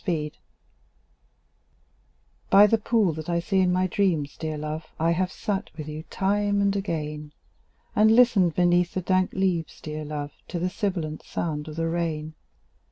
THE 0.03 0.31
POOL 0.31 0.39
By 2.49 2.65
the 2.65 2.79
pool 2.79 3.13
that 3.13 3.29
I 3.29 3.39
see 3.39 3.59
in 3.59 3.71
my 3.71 3.85
dreams, 3.85 4.35
dear 4.35 4.57
love, 4.57 4.87
I 4.99 5.11
have 5.11 5.31
sat 5.31 5.69
with 5.77 5.87
you 5.87 6.01
time 6.09 6.59
and 6.59 6.75
again; 6.75 7.33
And 7.95 8.15
listened 8.15 8.55
beneath 8.55 8.95
the 8.95 9.01
dank 9.01 9.31
leaves, 9.31 9.79
dear 9.79 10.03
love, 10.03 10.31
To 10.47 10.57
the 10.57 10.71
sibilant 10.71 11.21
sound 11.21 11.67
of 11.67 11.75
the 11.75 11.85
rain. 11.87 12.33